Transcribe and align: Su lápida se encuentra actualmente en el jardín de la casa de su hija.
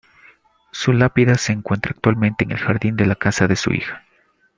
Su 0.71 0.93
lápida 0.93 1.35
se 1.35 1.53
encuentra 1.53 1.91
actualmente 1.95 2.43
en 2.43 2.49
el 2.49 2.57
jardín 2.57 2.95
de 2.95 3.05
la 3.05 3.13
casa 3.13 3.47
de 3.47 3.55
su 3.55 3.71
hija. 3.71 4.01